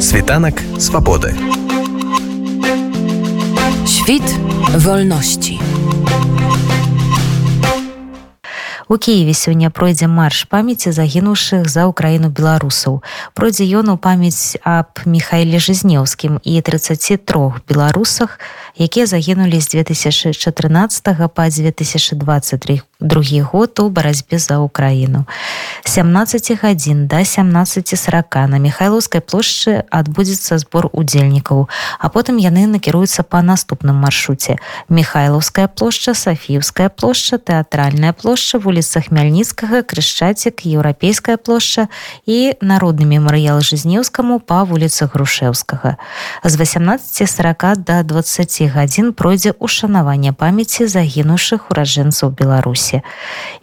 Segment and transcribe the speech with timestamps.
[0.00, 1.34] Світанак свабоды.
[3.86, 4.22] Świt
[4.76, 5.58] wolności.
[8.88, 13.02] У Киеве сёння пройдзе марш памяці загінуўшых за ўкраіну беларусаў.
[13.34, 18.40] Пройдзе ён у памяць аб Михайле Жзнеўскім і 33 беларусах,
[18.78, 21.04] якія загінулі з 2014
[21.34, 25.22] па 2023 другі год у барацьбе за ўкраіну
[25.86, 31.70] 17 гадзін до 1740 на михайлаўскай плошчы адбудзецца збор удзельнікаў
[32.02, 34.58] а потым яны накіруюцца по наступным маршруце
[34.90, 41.86] михайлаўская плошча софіўская плошча тэатральная плошча вуліца хмяльніцкага крышчацік еўрапейская плошча
[42.26, 45.94] і народны мемарыял жызнеўскаму па вуліцы грушеўскага
[46.42, 53.02] з 1840 до 20 гадзін пройдзе ушанаванне памяці загінуўшых ураджэнцаў беларусі беларусі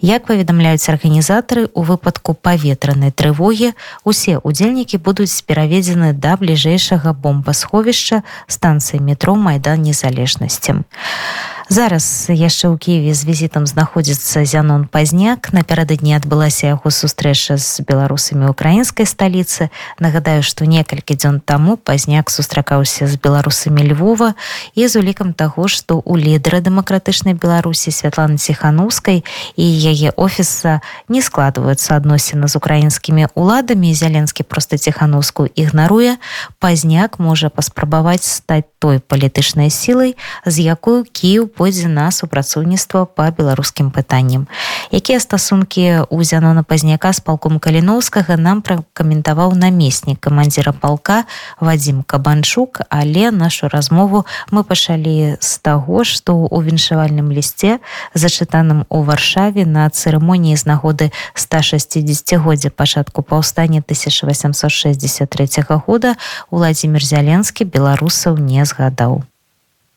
[0.02, 9.02] як паведамляюць арганізатары у выпадку паветранай трывогі усе удзельнікі будуць пераведзены да бліжэйшага бомбасховішча станцыі
[9.02, 15.50] метро майдан незалежнасці а зараз яшчэ ў кіеве з візітам знаходзіцца зянон пазняк.
[15.50, 19.74] Напярэдадні адбылася яго сустрэча з беларусамі украінскай сталіцы.
[19.98, 24.38] Нагадаю што некалькі дзён таму пазняк сустракаўся з беларусамі Львова
[24.78, 29.26] і з улікам таго што у лідара дэмакратычнай беларусі святланы ціханаўскай
[29.58, 36.22] і яе офіса не складваюцца адносіны з украінскімі уладамі зяленскі проста ціханаўску ігнаруе.
[36.62, 40.14] Пазняк можа паспрабаваць стаць той палітычнай сілай
[40.46, 44.48] з якую кіў пойдзе на супрацоўніцтва по беларускім пытанням.
[44.92, 51.24] Якія стасункі у зянона пазняка з палком каліновскага нам пракаментаваў намеснік камандзіра палка
[51.60, 52.82] вадзім кабанчук.
[52.90, 57.80] Але нашу размову мы пачалі з таго што у віншавальным лісце
[58.14, 65.48] зачытаным у варшаве на цырымоніі з нагоды 160годдзя пачатку паўстання 1863
[65.88, 66.16] года
[66.52, 69.24] владимир зяленскі беларусаў не згадаў.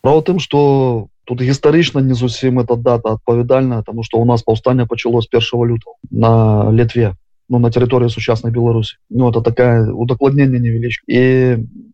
[0.01, 4.85] Право тым что тут гістарычна не зусім эта дата адпавядальная тому что у нас паўстання
[4.89, 7.13] пачало з першого лютого на літве
[7.49, 11.21] ну на тэрыторыі сучаснай беларусі ну это такая удакладнение невяліч і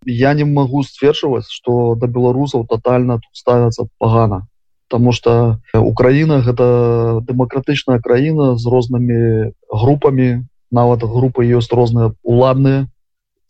[0.06, 4.48] я не могу сцверджваць что да беларусаў тотально ставятся пагана
[4.88, 12.88] потому что украина гэта дэмакратычная краіна з рознымі групамі нават групы ёсць розныя уладныя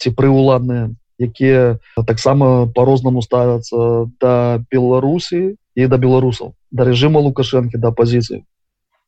[0.02, 0.90] ці прыуладныя
[1.20, 8.44] якія таксама по-рознаму ставяцца да беларусі і да беларусаў да режима лукашэнкі да пазіцыі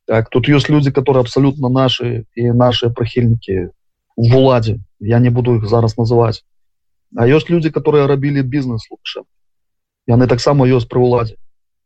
[0.08, 3.72] так тут ёсць люди которые абсолютно наши і наши прыхільнікі
[4.16, 6.44] в уладзе я не буду их зараз называть
[7.16, 9.28] а ёсць люди которые рабілі бізнес лучше
[10.08, 11.36] яны таксама ёсць пры уладзе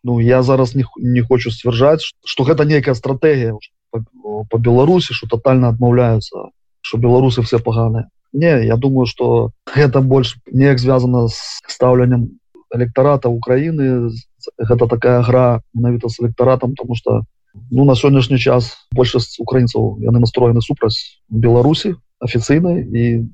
[0.03, 3.53] Ну я зараз не, не хочу сцвярджаць что гэта нейкая стратегія
[3.91, 6.49] по, по беларусі что тотально адмаўляются
[6.81, 12.41] что беларусы все паганыя не я думаю что гэта больш неяк звязано с стаўленнем
[12.73, 14.11] электората Украины.
[14.57, 17.23] Гэта такая гра менавіта с электоратом потому что
[17.69, 23.27] ну на сённяшні час большасць украінцаў яны настроены супраць беларусі афіцыйнай і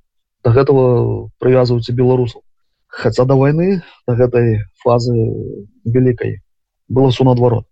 [0.44, 0.86] до гэтага
[1.38, 2.42] прывязываюцца беларусаў
[2.88, 5.14] хаця до войны до гэтай фазы
[5.86, 6.42] великкай
[6.90, 7.66] было все наадварот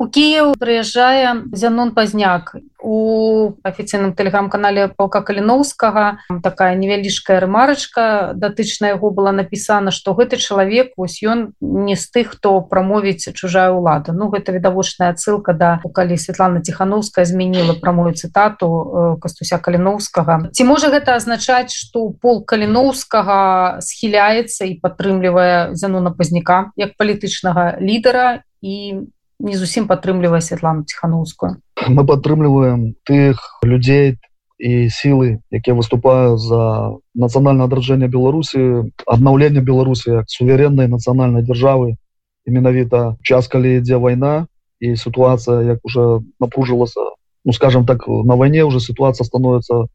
[0.00, 6.24] у Киев прыязджае зянон пазняк у афіцыйным тэлеграм-канале палка каліновскага.
[6.40, 12.32] Такая невялічкая рэмарачка датычна яго была напісана што гэты чалавек вось ён не з тых
[12.32, 14.16] хто прамовіць чужая ўлада.
[14.16, 20.48] Ну гэта відавочная ссылка да калі Святлана ціхановская змяніла прамую цытату э, кастуся каліновскага.
[20.48, 28.48] Ці можа гэта азначаць што пол каліновскага схіляецца і падтрымлівае зянона пазняка як палітычнага лідара
[28.64, 29.04] і
[29.40, 31.56] не зусім падтрымлівае Святлану ціхановскую
[31.88, 34.20] мы падтрымліваем тых людзей
[34.60, 42.48] і сілы якія выступаюць за нацыянальна адраджэнне беларусі аднаўлення беларусі як сувереннай нацыянальнай дзяржавы і
[42.52, 44.44] менавіта час калі ідзе вайна
[44.80, 47.00] і сітуацыя як уже напружылася
[47.44, 49.88] ну скажем так на вайне уже сітуацыя становится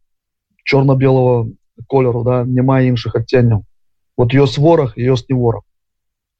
[0.64, 1.54] чорна-белого
[1.88, 3.62] колеру да няма іншых адценняў
[4.18, 5.62] вот ёсць вораг ёсць не вораг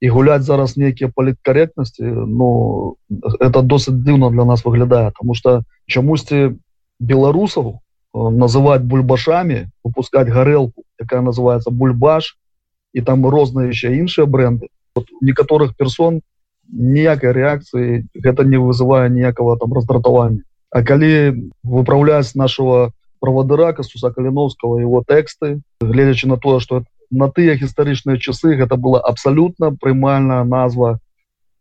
[0.00, 2.94] і гуляць зараз нейкія паліткаректнасці но
[3.40, 6.56] это досыць дыўна для нас выглядае тому что чамусьці
[7.00, 7.78] беларусаў э,
[8.14, 12.36] называть бульбашами выпускать гарэлку якая называется бульбаш
[12.92, 14.68] і там розныя еще іншыя бренды.
[14.94, 16.20] Вот, некаторых персон
[16.72, 24.78] ніякай реакцыі гэта не вызывае ніякого там раздратавання А калі выправляць нашего правадыра касуса каліновского
[24.78, 30.98] его тэксты гледзячы на тое что на тыя гістарычныя часы гэта была абсалютна прымальная назва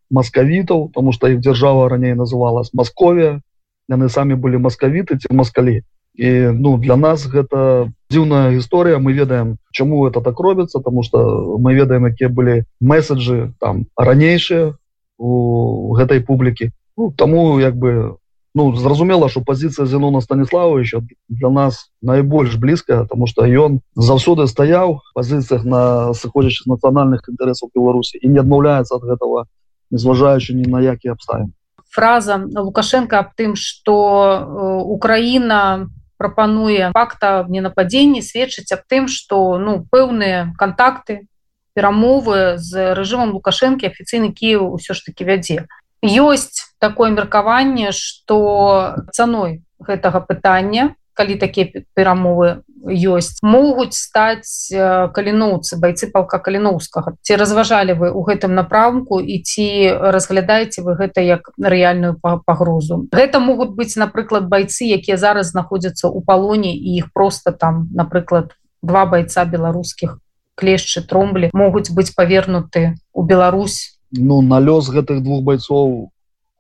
[0.10, 3.42] маскавітаў тому что іх дзяржава раней называлась Масковія
[3.90, 5.82] яны самі былі маскавіты ці маскалі.
[6.16, 9.00] І ну для нас гэта дзіўная гісторыя.
[9.00, 14.74] Мы ведаем чаму это так робіцца тому что мы ведаем якія былі месседжы там ранейшыя
[15.18, 16.72] у гэтай публікі.
[16.98, 18.16] Ну, таму як бы
[18.56, 25.02] ну зразумела что позиция зенона станиславовича для нас найбольш блізкая тому что ён заўсёды стаяў
[25.14, 29.46] позициях на сыходзячых нацыянальных інтарэсаў беларусі і не адмаўляецца от гэтага
[29.92, 31.54] незважаючы ні на які абставін
[31.92, 39.84] фраза лукашенко аб тым что украина прапануе факта не нападзенні сведчыць аб тым что ну
[39.92, 41.28] пэўныя контакты
[41.76, 45.68] перамовы з рэжымам лукашэнкі афіцыйны Кіев ўсё ж таки вядзе.
[46.00, 54.70] Ёсць такое меркаванне что цаной гэтага пытання калі такія перамовы ёсць могуць стаць
[55.16, 57.16] каліноўцы байцы палка каліноўскага.
[57.24, 59.66] Ці разважалі вы у гэтым напрамку і ці
[60.14, 63.08] разглядаеце вы гэта як рэальную пагрозу?
[63.16, 68.54] Гэта могуць быць напрыклад байцы якія зараз знаходзяцца ў палоне і іх просто там напрыклад
[68.84, 70.20] два байца беларускіх
[70.56, 73.98] клешчы тромблі могуць быць павернуты у Беларусь.
[74.12, 76.12] Ну на лёс гэтых двух байцоў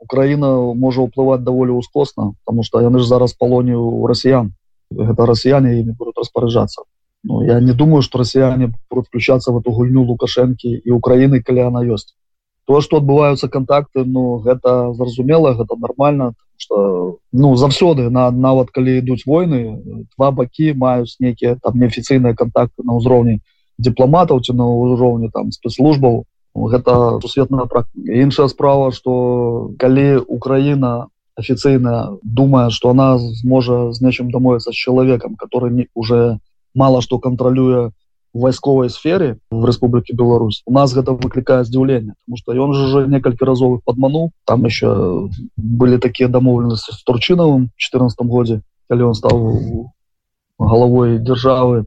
[0.06, 4.54] Украіна можа ўплываць даволі ўскосна потому что яны ж зараз палоне у расіян
[4.94, 6.86] гэта расіяне імі будут распараджацца
[7.26, 11.68] Ну я не думаю что расіяне будут включацца в эту гульню лукашэнкі і Украіны калі
[11.74, 12.14] она ёсць
[12.70, 19.02] то что адбываюцца контакты Ну гэта зразумела гэта нормально что ну заўсёды на нават калі
[19.02, 19.82] ідуць войны
[20.18, 23.40] два бакі маюць нейкія там неафіцыйныя контакты на ўзроўні
[23.78, 26.24] дыпламатаў ці на ўзроўні там спецслужбаў
[26.56, 34.32] гэта сусветная практика іншая справа что калі Украина офіцыйна думае что она зможа з нечым
[34.32, 36.40] дамовіцца з чалавекам который не уже
[36.74, 37.92] мало что контролюе
[38.34, 43.08] вайсковой сфере в Республіке Беларусь у нас гэта выклікае здзіўлення потому что ён же уже
[43.08, 49.92] некалькі разовых подманул там еще были такія дамоўленасці с турчынавым 14 годзе калі он стал
[50.58, 51.86] головой державы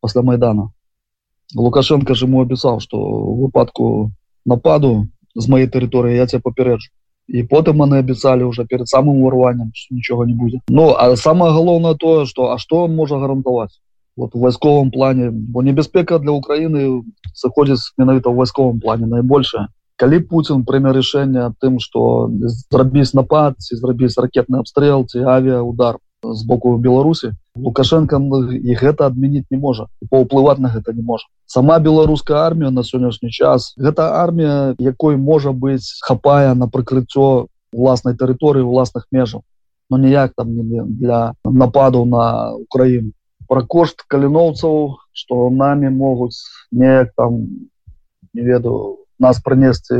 [0.00, 0.70] пасля майдана
[1.56, 2.98] лукашенко же ему опісаў что
[3.42, 4.10] выпадку
[4.44, 6.90] нападу з моей тэрыторыі я тебя папярэджу
[7.28, 11.94] і потым они абяцалі уже перед самым урваннем нічога не будзе Ну а самое галоўнае
[11.94, 13.78] тое что а что он можа гарантаваць
[14.16, 15.30] вот у вайсковым плане.
[15.30, 19.68] Бо небяспека для Украины сыходзіць менавіта ў вайсковым плане найбольшая
[20.00, 22.30] калі Путин прыме рашэнне тым что
[22.72, 27.32] зрабіць напад ці зрабіць ракетны абстрел ці авіа удар з боку Беларусі.
[27.56, 28.16] Лукашенко
[28.52, 31.26] і гэта адмяніць не можа паўплываць на гэта не можа.
[31.46, 38.14] Сама беларуская армія на сённяшні час гэта армія якой можа быць хапае на прыкрыццё уласнай
[38.14, 39.42] тэрыторыі уласных межаў.
[39.90, 40.54] Но ніяк там
[41.00, 43.12] для нападаў на Украіну.
[43.48, 46.38] Про кошт каліноўцаў что нами могуць
[46.70, 47.68] неяк там
[48.32, 49.98] не ведаю нас прынесці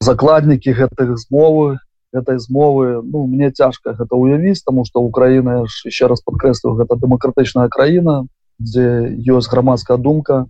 [0.00, 1.78] закладнікі гэтых змовы
[2.12, 3.02] этой змовы.
[3.02, 8.26] Ну мне цяжка гэта уявіць тому что Украина еще раз подкрэслю гэта дэмакратычная краіна
[8.58, 10.46] дзе ёсць грамадская думка.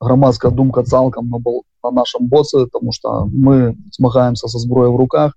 [0.00, 4.96] Грамадская думка цалкам на был на нашем боцы тому что мы змагаемся со зброя в
[4.96, 5.32] руках.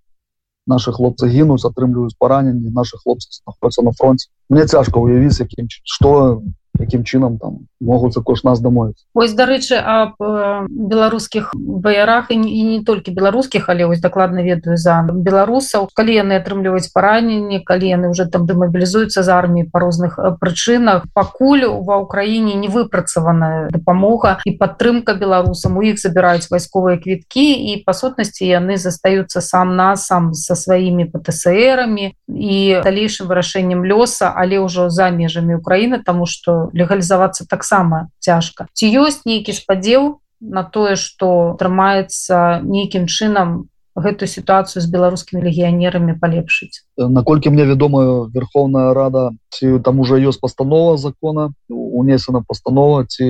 [0.67, 6.43] Наши хлопцы гінуць атрымліваюць параненні наши хлопцы находятся на фронте мне цяжка уявіць якім что
[6.79, 12.37] якім чынам там могуць за кошт нас дамовіць ось дарэчы аб э, беларускіх баярах і
[12.37, 17.59] не, і не толькі беларускіх але вось дакладна ведаю за беларусаў калі яны атрымліваюць параненні
[17.59, 22.71] калі яны уже там дэмабілізуюцца з арміі па розных э, прычынах пакуль ва ўкраіне не
[22.71, 29.41] выпрацаваная дапамога і падтрымка беларусам у іх забіраюць вайсковыя квіткі і па сутнасці яны застаюцца
[29.41, 35.99] сам нас сам со сваімі пТсэрамі і далейшым вырашэннем лёса але ўжо за межамі Украіны
[36.03, 43.71] тому что легалізавацца таксама цяжка ці ёсць нейкі спадзеў на тое что трымаецца нейкім чынам
[43.95, 46.87] гэтую сітуацыю з беларускімі легіянерамі палепшыць.
[46.97, 53.27] Наколькі мне вядома Верховная рада ці там уже ёсць пастанова закона унесена пастанова ці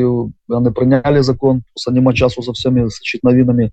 [0.49, 3.71] яны прынялі закон няма часу за всеми сачыць навінамі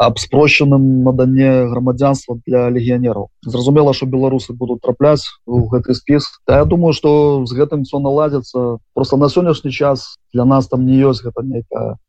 [0.00, 3.28] аб спрошчаным наданне грамадзянства для легіянераў.
[3.44, 6.40] Зразумела что беларусы будут трапляць у гэты спіс.
[6.48, 8.80] Да, я думаю что з гэтым все наладзіцца.
[8.94, 12.00] Просто на сённяшні час для нас там не ёсць гэта нейкая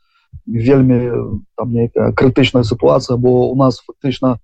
[0.48, 4.40] вельмі там нейкая крытычная сітуацыя бо у нас фактычна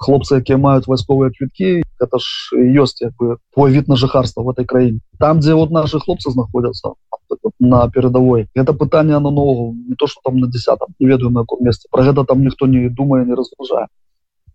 [0.00, 4.50] хлопцы якія маюць вайсковыя квіткі это ж ёсць як бы твой від на жыхарства в
[4.50, 6.92] этой краіне там дзе вот наши хлопцы знаходзяцца
[7.58, 11.40] на перадавой это пытанне на ногу не то что там на десятом не ведаю на
[11.40, 13.86] каком месте про гэта там ніхто не думае не разважае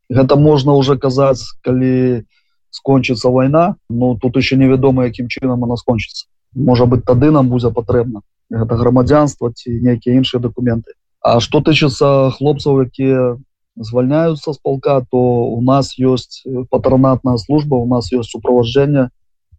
[0.09, 2.23] гэта можна уже казаць калі
[2.69, 7.71] скончыцца война но тут еще невядома якім чынам она скончыцца можа быть тады нам будзе
[7.71, 10.93] патрэбна гэта грамадзянства ці нейкія іншыя документы
[11.25, 13.37] А что тычыцца хлопцаў якія
[13.75, 19.09] звальняются с полка то у нас ёсць патранатная служба у нас ёсць суправаджэнне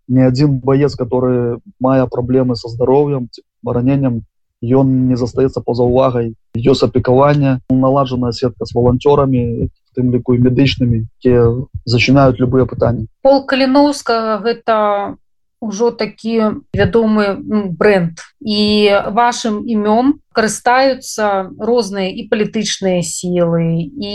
[0.09, 3.29] ни один боец, который, мая проблемы со здоровьем,
[3.65, 4.23] ранением,
[4.63, 11.05] ён не застаецца поза увагай ёс апекавання налажаная сетка с волонтерами тым ліку і медычнымі
[11.21, 15.17] якія зачынаюць любыя пытанні пол каліноўска гэта
[15.61, 18.21] ўжо такі вядомы ну, бренд.
[18.41, 24.15] І вашим імён карыстаюцца розныя і палітычныя сілы і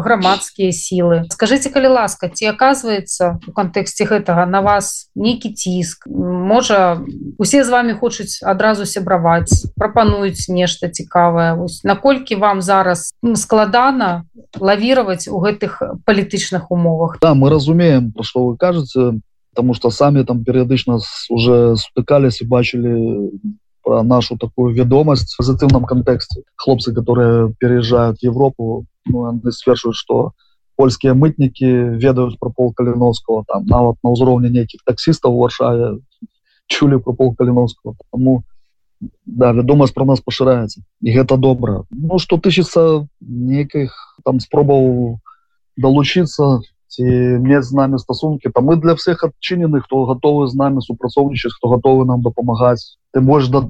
[0.00, 1.28] грамадскія сілы.
[1.28, 6.08] Скажите калі ласка ці оказывается у кантэксце гэтага на вас нейкі ціск?
[6.08, 7.04] Можа
[7.36, 11.60] усе з вами хочуць адразу сябраваць прапануюць нешта цікавае.
[11.60, 14.24] Ось наколькі вам зараз складана
[14.56, 17.20] лавіраваць у гэтых палітычных умовах?
[17.20, 19.20] Да мы разумеем что вы кажется
[19.58, 23.32] потому что сами там перыядычна уже сутыкались и бачили
[23.82, 26.42] про нашу такую ведомость в позитивном контексте.
[26.54, 30.30] Хлопцы которые переезжают в Европу ну, свершивают что
[30.76, 35.98] польские мытники ведают про пол калиновского там на вот на узроўне неких таксистов в варшаве
[36.68, 37.96] чули про пол калиновского.
[38.12, 38.44] Тому
[39.26, 45.18] да ведомость про нас поширается и это добра ну что тысяча неких там спробовал
[45.76, 47.04] долучиться ці
[47.44, 51.68] мець з намі стасункі там мы для всех адчыненых хто готовы з намі супрацоўнічаць хто
[51.68, 52.96] готовы нам дапамагаць.
[53.12, 53.68] Ты больш да,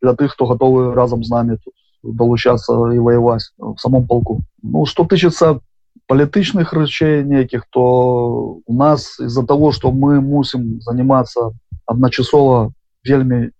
[0.00, 4.40] для тых хто готовы разам з намі тут долучацца і воеваць в самом полку.
[4.62, 5.60] Ну что тычыцца
[6.08, 11.52] палітычных рэчэй нейкіх то у нас из-за того что мы мусім заниматься
[11.86, 12.72] адначасова
[13.04, 13.50] вельмі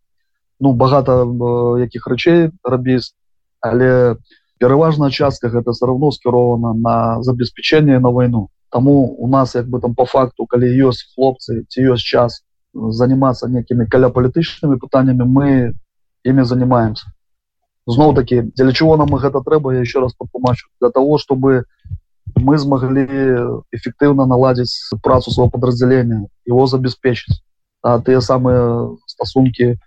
[0.61, 3.13] ну багата э, якіх рэчэй рабіць
[3.61, 4.17] але
[4.59, 9.81] пераважная частка гэта все равно скірована на забеспечение на войну Таму у нас як бы
[9.81, 12.43] там по факту калі ёсць хлопцы ці ёсць час
[12.75, 15.75] заниматься некімі каляпалітычнымі пытаннями мы
[16.23, 17.11] ими занимаемся
[17.87, 21.65] зноў таки для чего нам гэта трэба я еще раз патлумачу для того чтобы
[22.37, 23.07] мы смогли
[23.73, 27.43] эффектыўна наладзіць працу своего подразделения его забеспечить
[27.83, 29.79] а тыя самые стасунки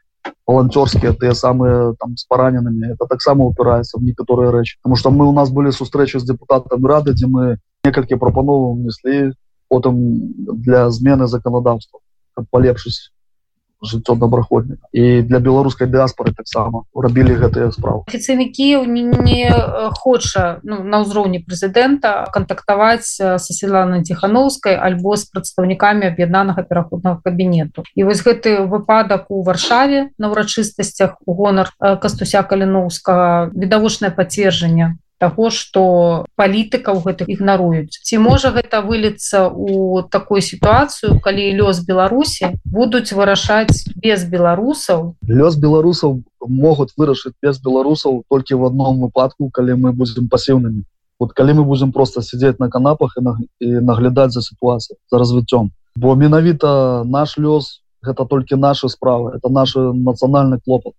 [0.47, 5.27] волонтерские тыя самые там с параненными это таксама упирается в некаторые рэчы потому что мы
[5.27, 9.33] у нас были сустрэчы с депутатом рады где мы некалькі прапановаў внеслі
[9.67, 9.97] потым
[10.63, 11.99] для змены законодаўства
[12.51, 13.11] полепшыць
[13.83, 19.51] жыццё добраходніка і для беларускай дыаспоры таксама рабілі гэтыя справы афіцыйны Кіев не, не
[19.99, 27.83] хоча ну, на ўзроўні прэзідэнта кантактаваць са селанай ціхановскай альбо з прадстаўнікамі аб'яднанага пераходнага кабінету.
[27.95, 35.47] І вось гэты выпадак у варшаве на ўрачыстасцях у гонар кастуся каліноўскага відавочнае пацверджанне таго
[35.55, 35.83] что
[36.35, 37.95] палітыкаў гэтых ігнаруюць.
[38.03, 45.15] Ці можа гэта выліцца у такой сітуацыю калі лёс беларусі будуць вырашаць без беларусаў?
[45.23, 50.83] Лёс беларусаў могуць вырашыць без беларусаў толькі в одном выпадку калі мы будем пасіўнымі.
[51.19, 55.71] Вот калі мы будем просто сидеть на канапах і наглядаць за сітуацыяй за развіццём.
[55.95, 60.93] Бо менавіта наш лёс гэта толькі наши справы это наш нацыянальны клопат.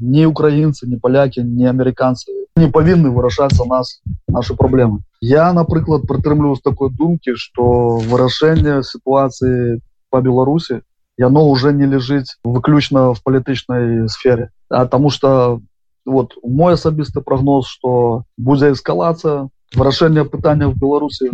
[0.00, 3.98] Не украінцы не палякі не амерыканцы не павінны вырашацца нас
[4.28, 10.80] наши праблемы я напрыклад прытрымліваю з такой думкі что вырашэнне сітуацыі по беларусі
[11.20, 14.50] яно уже не лежыць выключна в палітычнай сфере.
[14.70, 15.60] А тому что
[16.06, 21.30] вот мой асабісты прогноз что будзе эскалацыя вырашэнне пытання в беларусі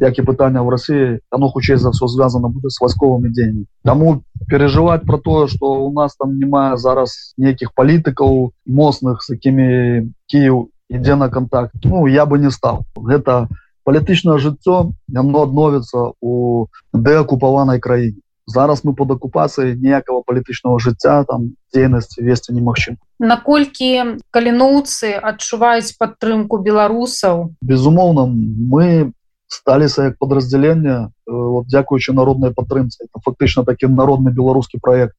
[0.00, 4.22] як і пытання в России оно хутчэй за все звязано будет с вайсковыми дзеяниями тому
[4.48, 10.68] переживать про тое что у нас там няма зараз неких палітыкаў моцных с якімі Киев
[10.88, 12.84] ідзе на контакт ну я бы не стал.
[12.96, 13.48] Гэта
[13.84, 21.56] палітычное жыццё оно адновіцца у дэакупаванай краіне зараз мы под акупацыяй ніякого палітычного жыцця там
[21.72, 27.54] дзейнасці весці немагчым наколькі каліноўцы адчуваюць падтрымку беларусаў?
[27.62, 29.12] Безумоўна мы
[29.46, 35.16] сталіся як подраздзялення вот дзякуючы народнай падтрымцы это фактычна такі народны беларускі проект.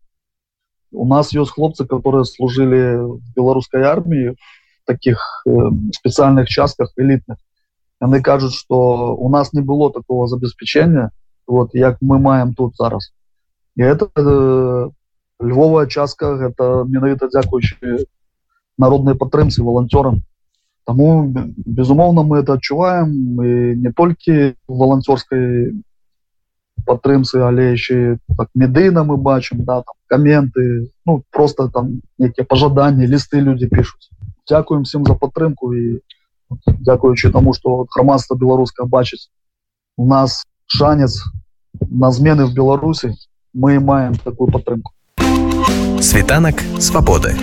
[0.92, 4.36] У нас ёсць хлопцы которые служили в беларускай армии
[4.86, 5.52] таких э,
[5.94, 7.38] спецыяльных частках элітных
[8.02, 11.12] яны кажуць что у нас не было такого забеспечения
[11.48, 13.14] вот як мы маем тут зараз.
[13.76, 14.90] І это э,
[15.40, 18.06] львовая частка это менавіта дзякуючы
[18.78, 20.24] народной падтрымцы волонтерам
[20.86, 25.74] Таму безумоўна мы это адчуваем мы не толькі волонцёрскай
[26.86, 33.08] падтрымцы але яшчэ так медыйна мы бачым да там каменты ну просто там некія пожаданні
[33.08, 34.10] лісты люди пишутць
[34.48, 36.02] Дякуем всем за падтрымку і
[36.68, 39.30] дзякуючы тому что грамадства беларуска бачыць
[39.98, 41.24] у нас шанец
[41.82, 43.14] на змены в беларусі
[43.54, 44.94] мы маем такую падтрымку
[46.00, 47.34] світанак свабоды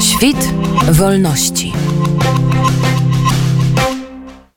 [0.00, 0.52] Świt
[0.92, 1.72] wolności.